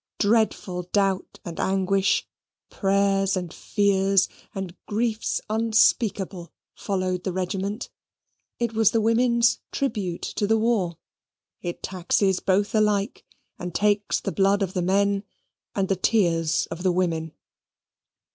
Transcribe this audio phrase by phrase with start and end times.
[0.17, 2.27] Dreadful doubt and anguish
[2.71, 7.91] prayers and fears and griefs unspeakable followed the regiment.
[8.57, 10.97] It was the women's tribute to the war.
[11.61, 13.23] It taxes both alike,
[13.59, 15.23] and takes the blood of the men,
[15.75, 17.33] and the tears of the women.